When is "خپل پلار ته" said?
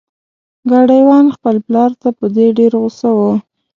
1.35-2.09